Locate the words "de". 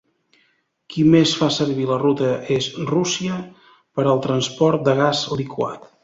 4.89-4.97